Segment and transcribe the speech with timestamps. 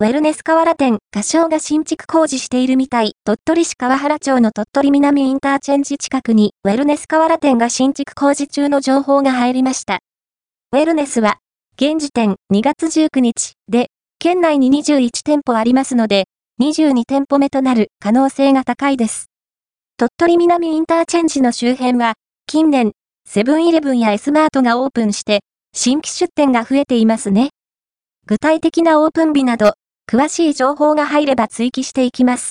[0.00, 9.98] ウェルネス河原店、歌唱が新築工事しているみたい、鳥取市川原町の鳥取南インターチェンジ近くに、ウェルネス河原店が新築工事中の情報が入りました。
[10.70, 11.38] ウェルネスは、
[11.74, 13.88] 現時点2月19日で、
[14.20, 16.26] 県内に21店舗ありますので、
[16.62, 19.26] 22店舗目となる可能性が高いです。
[19.96, 22.14] 鳥取南インターチェンジの周辺は、
[22.46, 22.92] 近年、
[23.28, 25.40] セブンイレブンやエスマートがオープンして、
[25.74, 27.48] 新規出店が増えていますね。
[28.26, 29.72] 具体的なオープン日など、
[30.10, 32.46] 詳しい情報が入れば追記していきます。